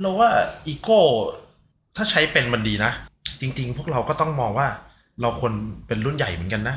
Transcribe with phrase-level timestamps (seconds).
[0.00, 0.30] เราว่า
[0.66, 1.00] อีโก้
[1.96, 2.92] ถ้าใช้เป็นมันดีนะ
[3.40, 4.68] จริง ๆ พวกเราก็ต้องมองว่า
[5.22, 5.52] เราควร
[5.86, 6.76] เป็นรุ่นใหญ่เหมือนกันนะ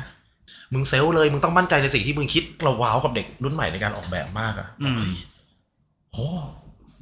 [0.72, 5.04] มึงเซลล์เลย มึงต้องมั่นใจในสิ่งที่มึงคิดเราว้าวกับเด็กรุ่นใหม่ในการออกแบบมากอะอืม
[6.14, 6.44] เฮ้ยโห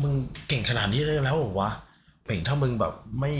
[0.03, 0.13] มึง
[0.49, 1.71] เก่งขนาดนี้เลยแล้วเหรอวะ
[2.25, 3.33] เป่งถ้ามึงแบบไม่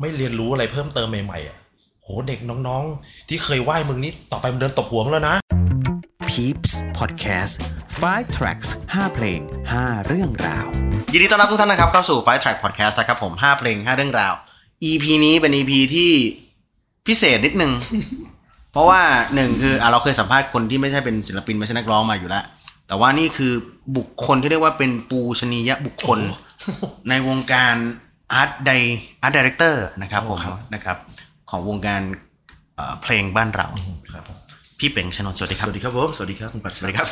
[0.00, 1.56] ไม่เรียนรู้อะไรเพิ่มเติมใหม่ๆอะ
[2.02, 5.36] โหเด็กน้องๆ ที่เคยไหว้มึงนี่ต่อไปมันเดินตบหัวมึงแล้วนะ
[6.36, 7.54] Peeps Podcast
[8.00, 9.40] 5 tracks 5 เพลง
[9.74, 10.66] 5 เรื่องราว
[11.12, 14.34] ยินดีต้อนรับทุกท่านนะครับเข้าสู่ Five Track Podcast นะครับผม 5 เพลง 5 เรื่องราว
[14.90, 16.10] EP นี้เป็น EP ที่
[17.06, 17.72] พิเศษนิดนึง
[18.72, 19.00] เพราะว่า
[19.34, 22.44] หนึ่งคืออะเราเคยสัมภาษณ์คนที่ไม่ใช่เป็นศิลปินไม่ใช่นักร้องมาอยู่แล้ว
[22.88, 23.52] แต่ว่านี่คือ
[23.96, 26.20] บุคคลที่เรียกว่าเป็นปูชนียบุคคล
[27.08, 27.74] ในวงการ
[28.32, 28.70] art di
[29.22, 30.96] art director นะครับผมครับนะครับ
[31.50, 32.02] ของวงการ
[32.76, 33.68] เอ่อเพลงบ้านเรา
[34.14, 34.38] ครับผม
[34.78, 37.08] พี่เป๋งชนนท์สวัสดีคสรับวัสดีครับผม สวัสดีครับคุณปัดสวัสดีครับ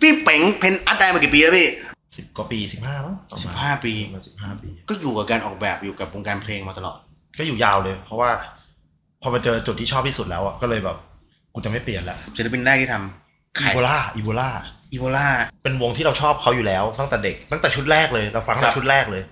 [0.00, 1.68] พี่เป๋งเป็นอาร์ตไดมากี่ปีแล้วพี่
[2.16, 6.98] สิบกว่าปีสิบห้ามั้งประมณสิบห้าปีประมาณสิบห้าปี ก็อยู่กับการออกแบบอยู่กับวงการเพลงมาตลอด
[7.38, 8.30] ก็อยู่ยาวเลย เพราะว่า
[9.22, 10.96] พอมาเจอจุดที่ชอบที่สุดแล้วอะก็เลยแบบ
[11.54, 14.50] กูจะไม่เปลี่ยนละศิลปินแรกที่ทำอีโบลาอีโบลา
[14.92, 15.26] อีโบลา
[15.62, 19.22] เป็นวงที่เราชอบเขาอยู่แล้วตั้งแต่เด็ก ตั้งแต่ชุดแรกเลยเราฟังครัแต่บชุดแรกเลย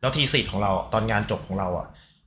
[0.00, 1.86] แล้ว thesis ของเราอะตอนงานจบของเราอะ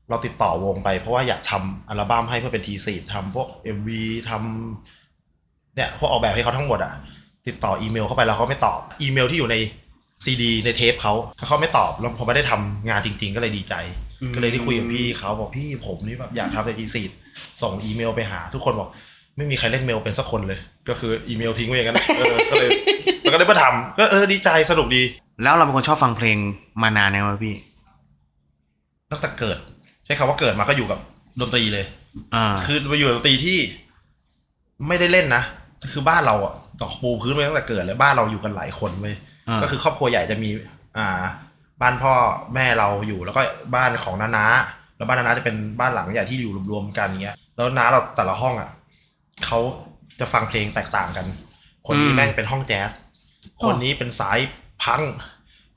[0.09, 6.93] เราติดต่อวงไปเพราะว่าอยากทำอัลบั้มให้เพื่อเป็น thesis ทำพวก MV ทำเนี่ยพวกออกแบบให้เขาทั้งหมดอะ
[7.47, 9.55] ติดต่ออีเมลเข้าไปแล้วเขาไม่ตอบ อีเมลที่อยู่ใน
[10.23, 11.13] ซีดีในเทปเขา
[11.47, 13.73] เขาไม่ตอบแล้วพอไม่ได้ทำงานจริง ๆ ก็เลยดีใจ
[14.35, 17.11] ก็เลยได้คุยกับพี่เขาบอกพี่ผมนี่แบบอยากทำใน thesis
[17.61, 18.89] ส่งอีเมลไปหา ทุกคนบอก
[19.37, 22.69] ไม่มีใครเล่นเมลเป็นสักคนเลย ก็คืออีเมลทิ้งไว้อย่างนั้นเออก็เลย
[23.21, 25.03] แล้วก็ได้มาทำก็เออดีใจสนุกดี
[25.43, 26.37] แล้วเราเป็นคนชอบฟังเพลง
[26.81, 27.55] มานานแล้วพี่
[29.11, 29.57] ตั้งแต่เกิด
[30.07, 30.99] ใช้คำว่าเกิดมาก็อยู่กับ
[31.41, 31.85] ดนตรีเลย
[32.35, 33.59] อ่า คือไปอยู่กับดนตรีที่
[34.87, 35.43] ไม่ได้เล่นนะ
[35.93, 39.15] คือบ้านเราอะตอกปูพื้นไว้ตั้งแต่เกิดเลยบ้านเราอยู่กันหลายคนเว้ย
[39.49, 40.49] อ่า ก็คือครอบครัวใหญ่จะมี
[40.97, 41.23] อ่า
[41.81, 42.13] บ้านพ่อ
[42.53, 43.41] แม่เราอยู่แล้วก็
[43.75, 44.45] บ้านของน้าน้า
[44.97, 48.69] แล้วบ้านน้าน้าจะเป็นบ้านหลังใหญ่ที่อยู่รวมๆกันอย่างเงี้ย แล้วน้าเราแต่ละห้องอะ
[49.45, 49.59] เขา
[50.19, 51.25] จะฟังเพลงแตกต่างกัน
[51.87, 52.91] คนนี้แม่งเป็นห้องแจ๊ส
[53.63, 54.39] คนนี้เป็นสาย
[54.83, 55.01] พังก์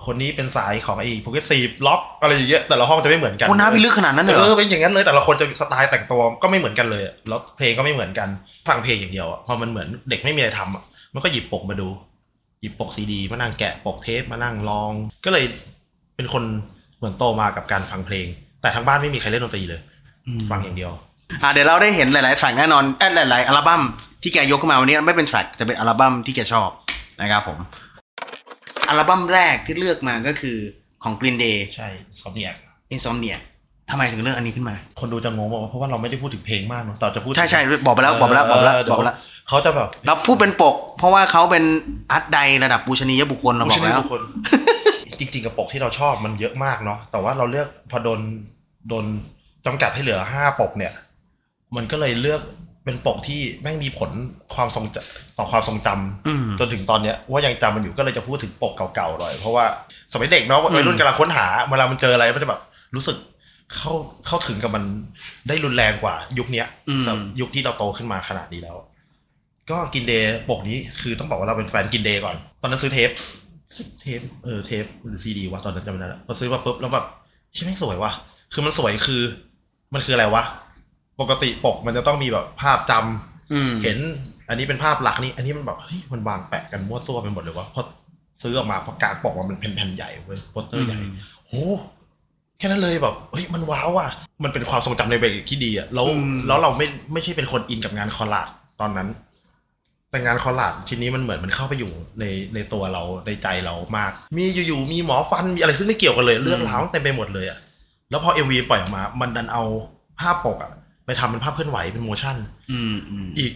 [0.06, 8.28] คนนี้เป็นสายของไอ้ progressive rock อะไรอย่างเงี้ยแต่ละห้องจะไม่เหมือนกันคุณน้าพี่ลึกขนาดนั้นเลยเหรเอออเป็นอย่างนั้นเลยแต่ละคนจะสไตล์แต่งตัวก็ไม่เหมือนกันเลยแล้วเพลงก็ไม่เหมือนกัน
[8.68, 10.82] ฟังเพลงอย่างเดียวอะพอมันเหมือนเด็กไม่มีอะไรทำอะ
[11.14, 11.88] มันก็หยิบปกมาดู
[12.60, 14.92] หยิบปกซีดี มานั่งแกะปกเทปมานั่งลอง
[15.24, 15.44] ก็เลย
[16.16, 16.44] เป็นคน
[16.98, 18.26] เหมือนโตมากับการฟังเพลง
[18.62, 19.80] แต่ทั้งบ้านไม่มีใครเล่นดนตรีเลย
[20.50, 20.92] ฟังอย่างเดียว
[21.42, 23.82] อ่าเดี๋ยวเราได้เห็นหลายๆแทร็กแน่นอนเอ้ยหลายๆอัลบั้ม
[24.22, 26.70] ที่แกยกขึ้นมาวันนี้ไม่เป็นแทร็กจะเป็นอัลบั้มที่แกชอบ
[27.20, 27.58] นะครับผม
[28.90, 30.56] อัลบั้มแรกที่เลือกมาก็คือ
[31.02, 31.88] ของ Green Day ใช่
[32.22, 32.54] สมเนียก
[32.94, 33.36] Insomnia
[33.90, 39.16] ทำไมถึงเลือกอันนี้ขึ้นมา คนดูจะงงบอกว่าเพราะว่าเราไม่ได้พูดถึงเพลงมากเนอะต่อจะพูดใช่ใช่บอกไปแล้วบอกไปแล้วบอกไปแล้วเดี๋บยอกไปแล้ว
[39.48, 41.64] เขาจะแบบเราพูดเป็นปก เพราะว่าเขาเป็น
[42.10, 44.22] อาร์ตไดระดับบูชนียบุคคลเราบอกแล้วทุกคน
[45.18, 48.20] จริงๆกับปกที่เราชอบมันเยอะมากเนาะแต่ว่าเราเลือกพอโดน
[48.88, 49.04] โดน
[49.66, 50.92] จำกัดให้เหลือห้าปกเนี่ย
[51.76, 52.42] มันก็เลยเลือก
[52.84, 54.10] เป็นปกที่แม่งมีผล
[54.54, 54.96] ความทรงจ
[55.38, 59.64] ต่อความทรงจำอืมจนถึงตอนเนี้ยว่ายังจำมันอยู่ก็เลยจะพูดถึงปกเก่าๆหน่อยเพราะว่า
[60.12, 62.60] สมัยเด็กเนาะอืมวัยรุ่นกำลังค้นหาเวลามันเจออะไรมันจะแบบ
[62.96, 63.16] รู้สึก
[63.76, 63.92] เข้า
[64.26, 64.84] เข้าถึงกับมัน
[65.48, 66.66] ได้รุนแรงกว่า ยุคเนี้ย
[67.06, 68.76] สำหรับยุคที่เราโตขึ้นมาขนาดนี้แล้ว
[69.70, 73.10] ก็กินเดย์ปกนี้คือต้องบอกว่าเราเป็นแฟนกินเดย์ก่อน ตอนนั้นซื้อเทป
[74.00, 77.06] เทปเออเทปหรือซีดีวะตอนนั้นจำไม่ได้แล้วพอซื้อมาปุ๊บแล้วแบบ
[77.54, 78.12] ใช่ไหมงสวยว่ะ
[78.52, 79.22] คือมันสวยคือ
[79.94, 80.42] มันคืออะไรวะ
[81.20, 83.98] ปกติปกมันจะต้องมีแบบภาพจำอืมเห็น
[84.48, 87.82] อันนี้เป็นภาพหลักนี่อันนี้มันแบบเฮ้ยมันวางแปะกันมั่วซั่วไปหมดเลยวะพอ
[88.42, 90.98] ซื้อออกมาพอการปกมันเป็นแผ่นๆใหญ่เว้ยโปสเตอร์ใหญ่
[91.48, 91.52] โห
[92.58, 94.08] แค่นั้นเลยแบบเฮ้ยมันว้าวว่ะ
[94.44, 98.48] มันเป็นความทรงจำในวัยเด็กที่ดีอะแล้วอืมแล้วเราไม่ไม่ใช่เป็นคนอินกับงาน collage
[98.80, 99.08] ตอนนั้น
[100.10, 107.58] แต่งาน collage ทีนี้มันเหมือนมันเข้าไปอยู่ในในตัวเราในใจเรามาก มีอยู่ๆมีหมอฟันมีอะไรซึ่งไม่เกี่ยวกันเลยเรื่องราวเต็มไปหมดเลยอะ
[108.10, 109.62] แล้วพอ MV ปล่อยออกมา มันดันเอา
[110.20, 110.70] ภาพปกอะ
[111.10, 112.36] ไปทำเป็นภาพเคลื่อนไหวเป็น motion
[112.72, 113.52] อืมอืมอีก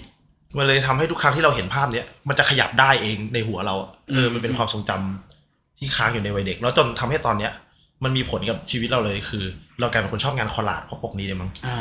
[0.56, 7.52] มันเลยทำให้ทุกครั้งที่เราเห็นภาพเนี้ยมันจะขยับได้เองในหัวเราอะเอออืมมันเป็นความทรงจำที่ค้างอยู่ในวัยเด็ก แล้วจนทำให้ตอนเนี้ย
[8.04, 9.44] มันมีผลกับชีวิตเราเลยคือ
[9.80, 11.78] เรากลายเป็นคนชอบงาน collage เพราะปกนี้เลยมั้งอ่า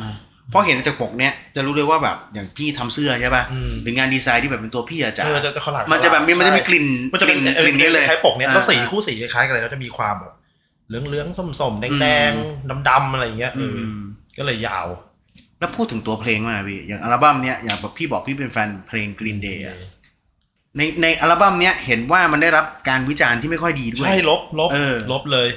[0.49, 10.33] เพราะเห็นจากปกเนี้ยจะรู้เลยว่าแบบอย่างพี่ทำเสื้อใช่ป่ะอืมหรืองานดีไซน์ที่แบบเป็นตัวพี่อะจ๋าเออจะจะคอลลาดมันจะแบบมีมันจะมีกลิ่นมันจะเป็นกลิ่นเออกลิ่นนี้เลยคล้ายๆปกเนี้ยอ่าแล้วสีคู่สีคล้ายๆกันเลยแล้วจะมีความแบบ
[10.87, 13.99] เหลืองๆส้มๆแดงๆดำๆอะไรอย่างเงี้ยเออืออม
[14.37, 14.87] ก็เลยยาว
[15.63, 19.77] แล้วพูดถึงตัวเพลงมาพี่อย่างอัลบั้มเนี้ยอย่างแบบพี่บอกพี่เป็นแฟนเพลง Green Day อะ
[20.77, 25.49] ในในอัลบั้มเนี้ยเห็นว่ามันได้รับการวิจารณ์ที่ไม่ค่อยดีด้วย ใช่ลบลบเออ ลบเลย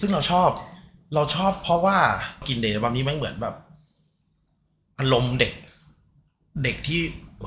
[0.00, 0.50] ซึ่งเราชอบ
[1.14, 1.98] เราชอบเพราะว่า
[2.48, 3.54] กินเดย์บางนี้แม่งเหมือนแบบ
[4.98, 5.52] อารมณ์เด็ก
[6.64, 7.00] เด็กที่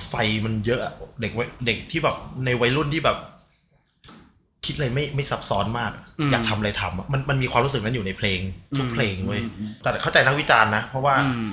[0.09, 0.13] ไฟ
[0.45, 2.15] มันเยอะอะเด็กวัยเด็กที่แบบ
[2.45, 3.17] ในวัยรุ่นที่แบบ
[4.65, 8.39] คิดอะไรไม่ไม่ซับซ้อนมาก อืมอยากทำอะไรทำอะมันมันมีความรู้สึกนั้นอยู่ในเพลง
[8.77, 11.49] ทุกเพลงเว้ยอืมอืม แต่เข้าใจนักวิจารณ์นะ เพราะว่า อืม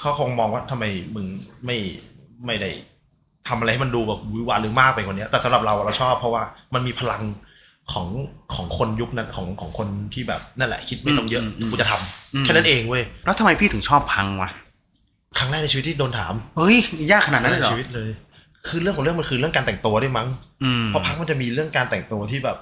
[0.00, 1.26] เขาคงมองว่าทำไมมึง
[1.66, 1.76] ไม่
[2.46, 2.70] ไม่ได้
[3.48, 6.42] ทำอะไรให้มันดูแบบหวือหวาหรือมากไปกว่านี้แต่สำหรับเราอะเราชอบเพราะว่า
[6.74, 7.22] มันมีพลัง
[7.92, 8.06] ของ
[8.54, 14.50] ของคนยุคนั้นของของคนที่แบบนั่นแหละ คิดไม่ต้องเยอะอืมอืมกูจะทำอืมแค่นั้นเองเว้ยแล้วทำไมพี่ถึงชอบพังวะ
[15.38, 16.76] ครั้งแรกในชีวิตที่โดนถามเฮ้ย
[17.12, 18.08] ยากขนาดนั้นเลยเหรอชีวิตเลย
[18.68, 20.28] คือเรื่องของเรื่องมันคือเรื่องการแต่งตัวด้วยมั้ง
[20.64, 22.56] อืมเพราะพักมันจะมีเรื่องการแต่งตัวที่แบบ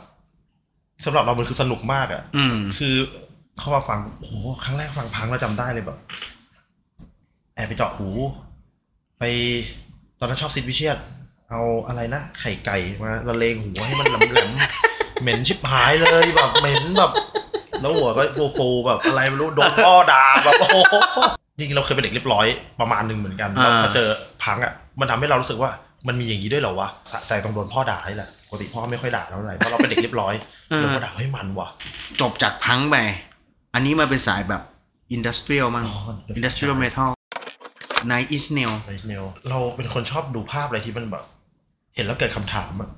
[1.04, 2.94] สำหรับเรามันคือสนุกมากอะ่ะอืมคือ
[3.58, 4.32] เขามาฟังโอ้โห
[4.64, 5.98] ครั้งแรกฟังพังเราจำได้เลยแบบ
[7.58, 8.08] แอบไปเจาะหู
[9.18, 9.24] ไป
[10.20, 10.98] ตอนนั้นชอบซิดวิเชียน
[11.50, 17.10] เอาอะไรนะ ไข่ไก่มาละเลงหัวให้มันแหลมๆเหม็นชิบหายเลยแบบเหม็นแบบ
[17.80, 18.22] แล้วหัวก็
[18.58, 20.76] ฟูๆแบบอะไรไม่รู้โดนพ่อด่าแบบโอ้โห
[21.58, 22.46] จริงๆเราเคยเป็นเด็กเรียบร้อย
[22.80, 24.08] ประมาณหนึ่งเหมือนกันแล้วพอเจอ
[24.44, 25.70] พังอะ มันทำให้เรารู้สึกว่า
[26.08, 30.34] มันมีอย่างนี้ด้วยเหรอวะสะใจต้องโดนพ่อด่านี่แหละปกติพ่อไม่ค่อยด่าเท่าไหร่เพราะเราเป็นเด็กเรียบร้อย
[30.70, 31.68] เออแล้วก็ด่าให้ยมันว่ะ
[32.20, 32.96] จบจากพังไป
[33.74, 34.62] อันนี้มาเป็นสายแบบ
[35.12, 36.00] industrial มั้งอ๋อ
[36.36, 37.10] industrial metal
[38.06, 41.24] Nine Inch Nails Nine Inch Nails เราเป็นคนชอบดูภาพอะไรที่มันแบบ
[41.94, 42.90] เห็นแล้วเกิดคำถามอะ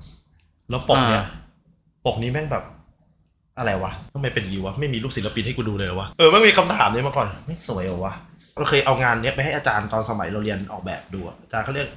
[0.69, 1.25] แล้วปกเนี่ยอ่า
[2.05, 2.63] ปกนี้แม่งแบบ
[3.59, 8.13] อะไรวะทำไมเป็นอย่างนี้วะไม่มีรูปศิลปินให้กูดูเลยเหรอวะเออไม่มีคำถามนี้มาก่อนไม่สวยเหรอวะ
[8.57, 11.87] เราเคยเอางานเนี้ยไปให้อาจารย์ตอนสมัยเราเรียนออกแบบดูอะอาจารย์เขาเรียก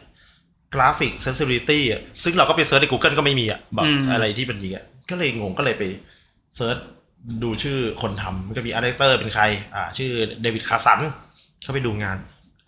[0.75, 5.83] กราฟิกเซนซิ i ิตี้อะซึ่งเราก็ไป search ใน Google ก็ไม่มีอะแบบอะไรที่เป็นอย่างเงี้ยก็เลยงงก็เลยไป
[6.57, 6.77] search
[7.43, 10.11] ดูชื่อคนทำมันก็มี art director เป็นใคร อ่า ชื่อ
[10.43, 11.01] David Carson
[11.63, 12.19] เข้าไปดูงาน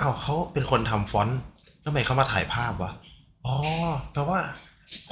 [0.00, 1.38] อ้าวเขาเป็นคนทำฟอนต์
[1.84, 2.92] ทำไมเขามาถ่ายภาพวะ
[3.46, 3.54] อ๋อ
[4.12, 4.38] แปลว่า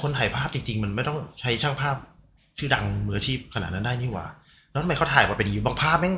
[0.01, 1.95] คนถ่ายภาพจริง ๆ มันไม่ต้องใช้ช่างภาพ
[2.57, 4.27] ชื่อดังมืออาชีพขนาดนั้นได้นี่หว่า
[4.71, 6.15] แล้วทำไมเขาถ่ายมาเป็นอย่างนี้บางภาพแม่ง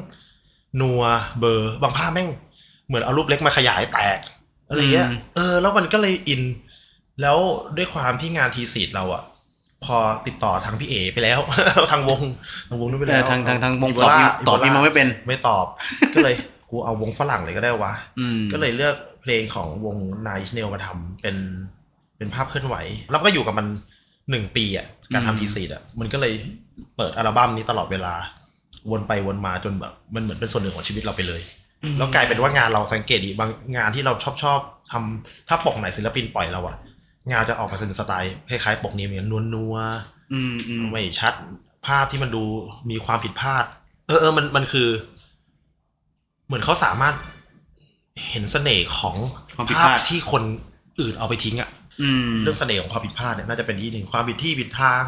[0.82, 1.02] นัว
[1.40, 2.30] เบลอบางภาพแม่ง
[2.88, 4.20] เหมือนเอารูปเล็กมาขยายแตก
[4.70, 6.42] อะไรเงี้ยเออ แล้วมันก็เลยอิน
[7.22, 7.38] แล้ว
[7.78, 9.24] ด้วยความที่งานทีสีดเราอะ
[9.86, 9.98] พอ
[10.28, 11.40] ติดต่อทางพี่เอไปแล้ว
[11.92, 12.22] ทางวง
[12.70, 15.66] ทางวงนู้นไปเอแล้อวทางทางทางวงอีตอบโบลาตอบพี่มาไม่เป็น ไม่ตอบ
[16.14, 16.36] ก็เลย
[16.70, 19.98] กูเอาวงฝรั่งเลยก็ได้วะอืมก็เลยเลือกเพลงของวง
[20.28, 21.36] นายเนลมาทำเป็น
[22.18, 22.76] เป็นภาพเคลื่อนไหว
[23.12, 23.68] แล้วก็อยู่กับมัน
[24.32, 26.34] หนึ่งปีอะการอืมทำทีซีดอะมันก็เลย
[26.98, 28.14] เปิดอัลบั้มนี้ตลอดเวลา
[28.92, 31.42] วนไปวนมาจนแบบ มันเหมือนเป็นส่วนหนึ่งของชีวิตเราไปเลย
[31.98, 34.60] แล้วกลายเป็นว่างานเราสังเกตดีบางงานที่เราชอบชอบ
[34.92, 36.78] ทำถ้าปกไหนศิลปินปล่อยเราอะ
[37.32, 41.34] งานจะออกมาเป็นสไตล์คล้ายๆปกนี้เหมือนนัวนัวๆอืมอืมไม่ชัด
[41.88, 42.44] ภาพที่มันดู
[42.90, 43.66] มีความผิดพลาด
[44.08, 44.88] เออเออมันมันคือ
[46.48, 47.16] เหมือนเขาสามารถ
[48.30, 49.16] เห็นเสน่ห์ของ
[49.56, 50.44] ความผิดภาพลาพดที่คน
[51.00, 51.70] อื่นเอาไปทิ้งอะ
[52.02, 55.04] อืมเรื่องเสน่ห์ของความผิดพลาดเนี่ยน่าจะเป็นที่หนึ่งความผิดที่ผิดทาง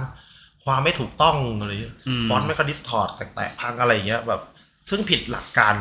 [0.65, 4.41] ความไม่ถูกต้องอะไรเงี้ยฟอนต์ไม่ก็ distort แตกๆพังอะไรอย่างเงี้ยแบบ
[4.89, 5.75] ซึ่งผิดหลักการ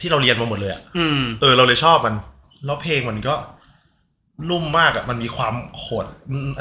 [0.00, 2.14] ที่เราเรียนมาหมดเลยอะอืมเออเราเลยชอบมัน
[2.64, 3.34] แล้วเพลงมันก็
[4.50, 6.06] นุ่มมากอะ่ะมันมีความโหด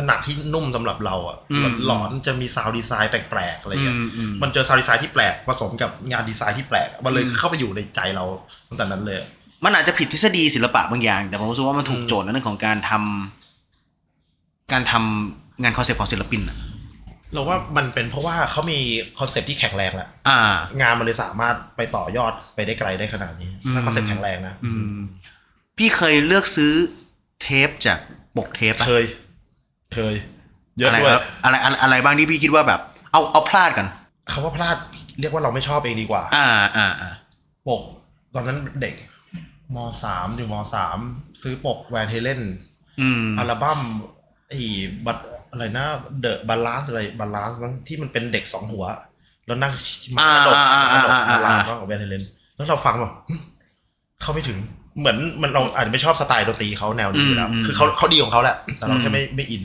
[0.07, 8.25] หนักที่นุ่มสำหรับเราอะอืม่ะหลอนจะมี sound design แปลกๆอะไรเงี้ยอืมอืมมันเจอ sound design ที่แปลกผสมกับงานดีไซน์ที่แปลกมันเลยอืมเข้าไปอยู่ในใจเรา
[8.67, 9.19] ตั้งแต่นั้นเลย
[9.65, 16.57] มันอาจจะผิดทฤษฎีศิลปะบางอย่าง แต่ผมรู้สึกว่ามันถูกอืมโจทย์ในเรื่องของการทำการทำงานคอนเซ็ปต์ของศิลปินอะ
[17.33, 18.79] เราว่ามันเป็นเพราะว่าเขามี
[19.19, 20.39] คอนเซปต์ที่แข็งแรงแหละอ่า
[20.81, 24.97] งานมันเลยสามารถไปต่อยอดไปได้ไกลได้ขนาดนี้อืมถ้าคอนเซปต์แข็งแรงนะอืม
[25.77, 26.73] พี่เคยเลือกซื้อ
[27.43, 27.99] เทปจาก
[28.37, 29.03] ปกเทปปะเคย
[29.93, 30.15] เคย
[30.77, 32.79] เยอะอะไรด้วยครับอะไรอะไรอะไรบ้างที่พี่คิดว่าแบบ
[33.11, 33.87] เอาเอาพลาดกัน
[34.29, 34.77] เขาว่าพลาด
[35.19, 37.11] เรียกว่าเราไม่ชอบเองดีกว่า อ่าอ่าอ่า
[37.67, 37.81] ปก
[38.33, 38.95] ตอนนั้นเด็ก
[39.75, 40.97] มสามอยู่มสาม
[41.41, 42.41] ซื้อปกแวนเฮเลน
[43.01, 43.79] อืมอัลบั้ม
[44.49, 44.59] ไอ้
[45.05, 45.17] บัต
[45.51, 45.85] อะไรนะ
[46.21, 48.85] The Balance อะไร Balance มั้งที่มันเป็นเด็กสองหัว
[49.45, 49.73] แล้วนั่ง
[50.17, 52.23] ม้ากระดกอ่าอ่าอ่าอ่า Balance ของ Van Halen
[52.55, 53.35] แล้วเราฟังแบบหึ
[54.21, 54.57] เข้าไม่ถึง
[54.99, 59.63] เหมือนมันเราอาจจะไม่ชอบสไตล์ดนตรีเขาแนวนี้อยู่แล้วอืมคือเขาเขาดีของเขาแหละ แต่เราอืมแค่ไม่ไม่อิน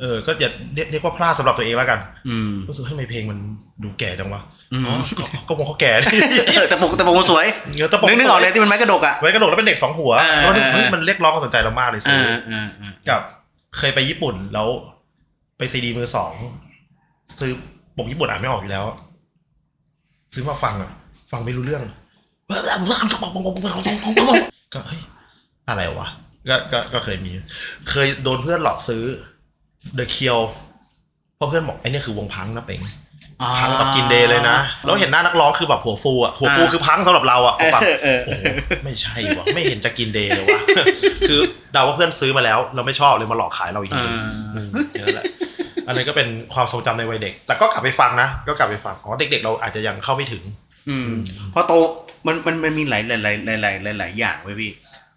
[0.00, 3.38] เออ ก็จะเรียกเรียกว่าพลาดสำหรับตัวเองแล้วกันอืมรู้สึกทำไมเพลงมัน
[3.82, 4.40] ดูแก่จังวะ
[4.72, 5.92] อืมอ๋อก็ก็มองเขาแก่
[6.56, 13.20] เออแต่ปกแต่ปกมันสวยเนื้อตะปกนึกนึกออกเลยที่มันไม้กระดกอะไม้กระดกแล้วเป็นเด็กสองหัวอ่าแล้วนึกเฮ้ยมันเรียกร้องความสนใจเรามากเลยซื้อ่าออ่าอ่ากับ
[13.78, 14.68] เคยไปญี่ปุ่นแล้ว
[15.58, 16.32] ไปซีดีมือสอง
[17.38, 17.50] ซื้อ
[17.96, 18.84] ปกญี่ปุ่นอ่านไม่ออกอยู่แล้ว
[20.34, 20.90] ซื้อมาฟังอะ
[21.32, 21.82] ฟังไม่รู้เรื่อง
[24.72, 25.02] ก็เฮ้ย
[25.68, 26.08] อะไรวะ
[26.48, 27.30] ก็ก็ก็เคยมี
[27.90, 29.04] เคยโดนเพื่อนหลอกซื้อ
[29.98, 30.42] The k i l l
[31.36, 32.80] เพราะเพื่อนบอกไอ้เนี่ยคือวงพังนะเป็ง
[33.60, 38.44] พังแบบกินเดย์เลยนะแล้วเห็นหน้านักร้องคือแบบหัวฟูอะหัวฟูอ่าคือพังสำหรับเราอะเอฟังอเออโอ้โห
[38.84, 40.60] ไม่ใช่วะไม่เห็นจะกินเดย์เลยวะ
[41.28, 41.40] คือ
[41.72, 44.68] เดาว่าเพื่อนซื้อมาแล้ว เราไม่ชอบเลยมาหลอกขายเราอีกทีอ่าอืม
[45.00, 45.24] นั่นแหละ
[45.86, 50.42] อันนี้นก็เป็นความทรงจำในวัยเด็ก แต่ก็กลับไปฟังนะ ก็กลับไปฟัง อ๋อเด็กๆ เราอาจจะยังเข้าไม่ถึง
[50.88, 51.10] อืม
[51.54, 51.72] พอโต
[52.26, 54.70] มันมันมันมีหลายหลายหลายหลายหลายหลายอย่างไว้ยพี่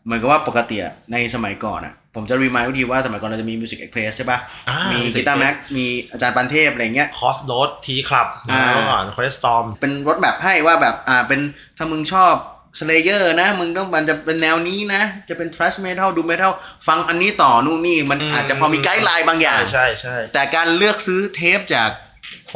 [0.05, 11.39] เหมือนกับว่าปกติอะในสมัยก่อนอะผมจะรีมายทุกทีว่าสมัยก่อนเราจะมีมิวสิกเอ็กเพรสใช่ปะอ่ามี Music กีตาร์ Express แม็ก มีอาจารย์ปันเทพอะไรเงี้ย คอสโรดทีคลับอ่า เมื่อก่อนคอเลสตอม เป็นรถแบบให้ว่าแบบอ่าเป็น
[11.77, 12.33] ถ้ามึงชอบ
[12.79, 16.51] Slayer นะ มึงต้องมันจะเป็นแนวนี้นะ จะเป็น thrash metal doom metal
[16.87, 22.08] ฟังอันนี้ต่อนู่นนี่ มันอืม อาจจะพอมี guideline บางอย่าง ใช่ใช่แต่การเลือกซื้อเทปจากป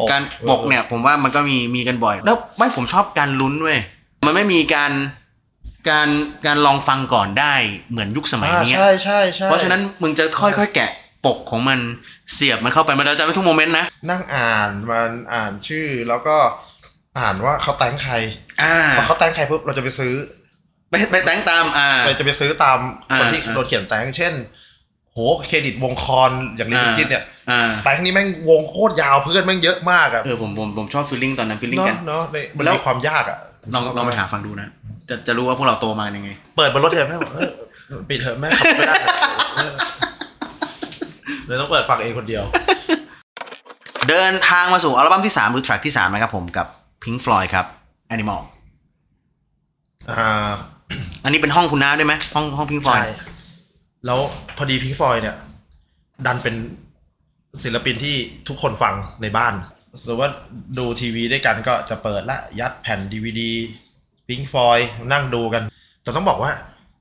[0.06, 3.80] กการปกเนี่ย ผมว่ามันก็มีมีกันบ่อย แล้วไม่ผมชอบการลุ้นเว้ย
[4.26, 4.92] มันไม่มีการ
[5.90, 6.10] การ
[6.46, 7.54] การลองฟังก่อนได้
[7.92, 10.90] เหมือนยุคสมัยอ่าเนี้ยใช่ใช่ใช่เพราะฉะนั้นมึงจะค่อยๆแกะ
[11.26, 11.80] ปกของมัน
[12.34, 16.38] เสียบมันเข้าไปมันจะไม่ทุก moment นะนั่งอ่านมันอ่านชื่อแล้วก็
[17.20, 18.14] อ่านว่าเขาแต่งใคร
[18.62, 20.14] อ่าพอเขาแต่งใครปุ๊บเราจะไปซื้อ
[20.90, 22.80] ไปไปแต่งตามอ่าเราจะไปซื้อตาม
[23.20, 24.34] คนอ่าที่อ่าโดนเขียนแต่งเช่น
[25.14, 33.38] โหเครดิตวงคอนอย่างลิอ่าสกิทเนี่ยอ่าแต่งนี้แม่งวงโคตรยาวเพื่อนแม่งเยอะมากอะเออผมผมผมชอบฟีลลิ่งตอนนั้นฟีลลิ่งเนาะกันเนาะในมันแล้วมีความยากอะ
[33.74, 34.68] ลองลองไปหาฟังดูนะ
[35.10, 37.52] จะจะรู้ว่าพวกเราโตมากันยังไง เปิดบนรถเถอะแม่บอกเออ
[38.10, 38.96] ปิดเถอะแม่ขับไม่ได้
[39.56, 39.74] เออ
[41.46, 42.44] เลยต้องเปิดฟังเองคนเดียว
[44.10, 46.68] เดินทางมาสู่อัลบั้มที่ 3 หรือแทร็กที่ 3 นะครับผมกับ
[47.04, 47.66] Pink Floyd ครับ
[48.16, 48.42] Animal
[50.12, 50.52] อ่า
[51.24, 53.08] อันนี้เป็นห้องคุณน้าด้วยไหมห้องห้อง Pink Floyd ใช่
[54.06, 54.20] แล้ว
[54.58, 55.36] พอดีพิงฟอยเนี่ย
[56.26, 56.56] ดันเป็น
[57.64, 58.16] ศิลปินที่
[58.48, 59.54] ทุกคนฟังในบ้าน
[60.02, 60.32] สมมติว่า
[60.78, 63.52] ดูทีวีด้วยกันก็จะเปิดละยัดแผ่นดีวดี
[64.28, 64.80] พิงฟอย
[65.12, 65.64] นั่งดูกัน
[66.04, 66.52] แต่ต้องบอกว่า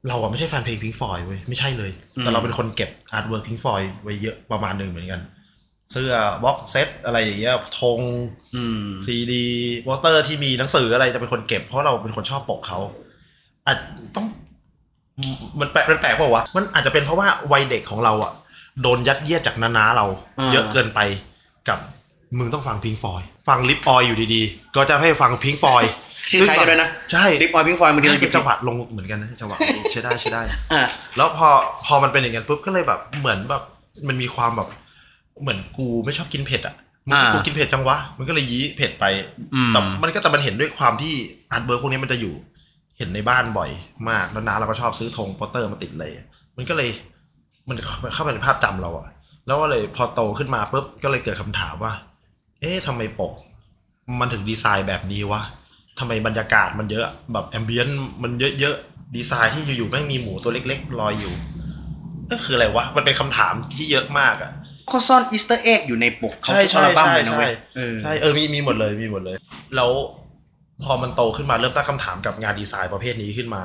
[0.08, 5.20] เราอะไม่ใช่แฟนเพลงพิงฟอยเว้ยไม่ใช่เลย แต่เราเป็นคนเก็บ artwork Pink Floyd ไว้เยอะประมาณหนึ่งเหมือนกัน
[5.92, 6.12] เสื้อ
[6.44, 8.00] box set อะไรอย่างเงี้ยธง
[8.56, 9.46] อืมซีดี
[9.88, 12.78] วอเตอร์ที่มีหนังสืออะไรจะเป็นคนเก็บเพราะเราเป็นคนชอบปกเขา
[13.66, 13.78] อาจ
[14.16, 14.26] ต้อง
[15.60, 18.32] มันแปลกมันแปลกเปล่าวะมันอาจจะเป็นเพราะว่าวัยเด็กของเราอะ
[18.82, 20.06] โดนยัดเยียดจากน้าๆเรา
[20.38, 21.00] อ่าเยอะเกินไป
[21.68, 21.78] กับ
[22.38, 25.84] มึงต้องฟัง Pink Floyd ฟังลิฟท์ออยอยู่ดีๆ ก็จะให้ฟัง Pink Floyd
[26.30, 29.56] ชื่อคล้ายกันด้วยนะ ใช่ Deep Boy Pink Floyd บางทีเราก็จะบจังหวะหลงเหมือนกันนะจังหวะ
[29.92, 30.82] ใช้ได้ใช้ได้อ่า
[31.16, 31.48] แล้วพอ
[31.86, 33.62] พอมันเป็นอย่างนั้นปุ๊บก็เลยแบบเหมือนแบบ
[34.08, 34.68] มันมีความแบบ
[35.42, 36.74] เหมือนกูไม่ชอบกินเผ็ดอะ
[37.06, 39.04] มึงอ่ากูกูกินเผ็ดจังวะ มันก็เลยยี้เผ็ดไป
[39.54, 41.14] อืมแต่มันก็แต่มันเห็นด้วยความที่
[41.50, 43.70] artwork พวกนี้มันจะอยู่เห็นในบ้านบ่อย
[44.10, 46.12] มากแล้วน้าเราก็ชอบซื้อธงโปสเตอร์มาติดเลย
[46.56, 46.90] มันก็เลย
[47.68, 47.76] มัน
[48.14, 49.08] เข้าไปในภาพจำเราอะ
[49.46, 51.92] แล้วก็เลยพอโตขึ้นมาปุ๊บก็เลยเกิดคำถามว่า
[52.60, 53.32] เอ๊ะทำไมปก
[54.20, 55.42] มันถึงดีไซน์แบบนี้วะ
[55.98, 57.88] ทำไมบรรยากาศมันเยอะแบบ ambient
[58.22, 61.34] มันเยอะๆดีไซน์ที่อยู่ๆแม่งมีหมูตัวเล็กๆลอยอยู่
[62.30, 64.52] ก็คืออะไรวะมันเป็นคำถามที่เยอะมากอะ
[64.88, 69.36] เขาซ่อน Easter egg อยู่ในปกเขาใช่ทุกอัลบั้มใช่เลยนะเว้ยใช่เออใช่เออมีมีหมดเลยมีหมดเลย
[69.76, 69.90] แล้ว
[70.84, 73.62] พอมันโตขึ้นมาเริ่มตั้งคำถามกับงานดีไซน์ประเภทนี้ขึ้นมา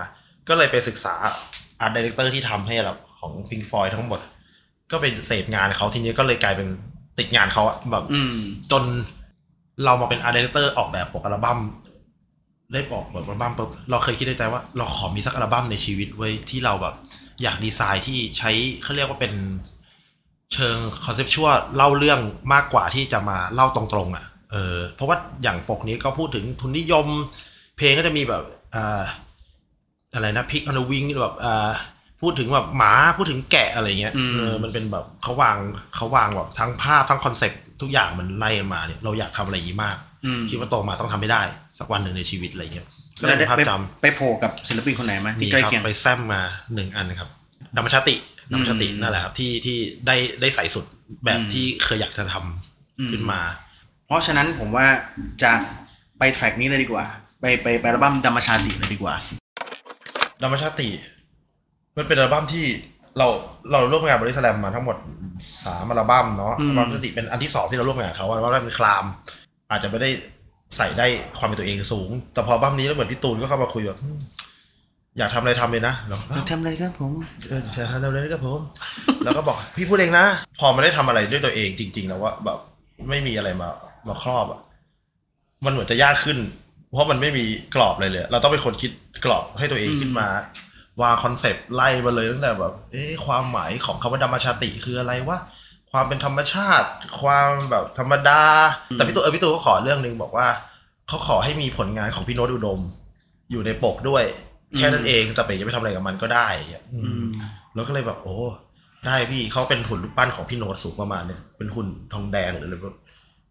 [0.48, 1.16] ก็เลยไปศึกษา
[1.80, 4.20] art director ที่ทำให้เราของ Pink Floyd ทั้งหมด
[4.92, 6.68] ก็ไปเสพงานเขาทีนี้ก็เลยกลายเป็น
[7.20, 8.38] ติดงานเขาอะแบบอืม
[8.72, 8.84] จน
[9.86, 11.60] เรามาเป็น art director ออกแบบปกอัลบั้ม
[12.74, 16.96] ได้ออกแบบอัลบั้มปุ๊บเราเคยคิดในใจว่าเราขอมีสักอัลบั้มในชีวิตเว้ยที่เราแบบ
[17.42, 18.52] อยากดีไซน์ที่ใช้
[18.84, 19.34] เขาเรียกว่าเป็น
[20.54, 22.20] เชิง conceptual เล่าเรื่อง
[22.54, 27.08] มากกว่าที่จะมาเล่าตรงๆอะ เออเพราะว่าอย่างปกนี้ก็พูดถึงทุนนิยม
[27.78, 28.44] เพลงก็จะมีแบบ
[28.76, 29.02] อ่า
[30.14, 31.70] อะไรนะ Pigs on the Wing แบบอ่า
[32.22, 35.58] พูดถึงแบบหมาพูดถึงแกะอะไรเงี้ยอืมเออมันเป็นแบบเขาวาง
[35.96, 41.42] เขาวางแบบทั้งภาพทั้งคอนเซปต์ทุกอย่างมันไล่กันมาเนี่ยเราอยากทำอะไรอย่างนี้มากอืมคิดว่าโตมาต้องทำให้ได้
[41.78, 42.88] สักวันหนึ่งในชีวิตอะไรเงี้ย
[43.22, 46.42] ก็เลแล้ยวเป็ได้นภาพไปจำไปโผล่กับศิลปินคนไหนไหมมีที่ใกล้ครับเคียงไปแซมมา
[46.76, 47.30] หนึ่งอันครับ
[47.76, 48.16] ดัมมชาติ
[48.52, 49.78] ดัมมชาติอืมนั่นแหละครับที่ที่
[50.08, 50.86] ได้ได้ใส่สุด
[51.26, 53.42] แบบอืมที่เคยอยากจะทำอืมขึ้นมา
[54.08, 54.88] เพราะฉะนั้นผมว่า
[55.44, 55.52] จะ
[56.20, 57.06] ไปแทร็กนี้เลยดีกว่า
[57.42, 59.16] ไปไปไปอัลบั้มธรรมชาติเลยดีกว่า
[60.42, 60.90] ดัมมชาติ
[61.98, 62.66] มันเป็นอัลบั้มที่
[63.18, 63.28] เรา
[63.72, 64.98] เราร่วมงานบริสแลมมาทั้งหมด
[65.66, 69.06] สามอัลบั้มเนาะอืมอัลบั้มชาติเป็นอันที่สองที่เราร่วมงานกับเขาอัลบั้มแรกเป็นคลาม
[69.72, 70.10] อาจจะไม่ได้
[70.78, 71.08] ใส่ได้
[71.40, 74.20] ความเป็นตัวเองสูง แต่พออัลบั้มนี้แล้วเหมือนพี่ตูนก็เข้ามาคุยแบบอืม
[75.18, 77.12] อยากทำอะไรทำเลยนะเราอ้าวทำอะไรครับผม
[77.50, 78.60] เออจะทำเร็วๆครับผม
[79.24, 80.26] แล้วก็บอกพี่พูดเองนะ
[80.60, 82.60] พอมันได้ทำอะไรด้วยตัวเองจริง ๆ แล้วว่าแบบ
[83.10, 83.68] ไม่มีอะไรมา
[84.08, 84.62] มาครอบอะ
[85.66, 86.38] มันเหมือนจะยากขึ้น
[86.92, 87.44] เพราะมันไม่มี
[87.76, 88.92] กรอบเลยเลย เราต้องเป็นคนคิด
[89.26, 90.28] กรอบให้ตัวเองขึ้นมา
[91.02, 95.40] วางคอนเซปต์ไล่มาเลยตั้งแต่แบบ เอ๊ะความหมายของคำว่าธรรมชาติคืออะไรวะ
[95.92, 96.88] ความเป็นธรรมชาติ
[97.22, 98.44] ความแบบธรรมดา
[98.94, 100.48] แต่พี่ตูนเออพี่ตูนก็ขอเรื่องหนึ่งบอกว่า
[101.08, 102.82] เขาขอให้มีผลงานของพี่โน้ตอุดม
[103.52, 104.24] อยู่ในปกด้วย
[104.78, 107.28] แค่นั้นเองแต่เป๋จะไปทำอะไรกับมันก็ได้อย่างเงี้ยอืม
[107.76, 108.36] แล้วก็เลยแบบ โอ้
[109.06, 112.76] ได้พี่เขาเป็นหุ่นรูปปั้นของพี่โน้ตสูงประมาณเนี่ยเป็นหุ่นทองแดงหรืออะไร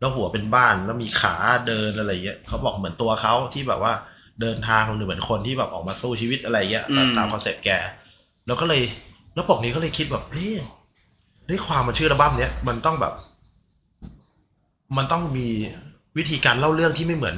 [0.00, 1.34] แบบแล้วหัวเป็นบ้านแล้วมีขา
[1.68, 3.92] เดินอะไรเงี้ยเขาบอกเหมือนตัวเขาที่แบบว่า
[4.40, 7.68] เดินทางหรือเหมือนคนที่แบบออกมาสู้ชีวิตอะไรเงี้ยอืมตามคอนเซ็ปต์แก
[8.46, 8.82] แล้วก็เลย
[9.34, 10.54] แล้วปกนี้ก็เลยคิดแบบเฮ้ย
[11.48, 13.14] ด้วยความมันชื่ออัลบั้มเนี้ยมันต้องแบบ
[14.96, 15.48] มันต้องมี
[16.18, 17.36] วิธีการเล่าเรื่องที่ไม่เหมือน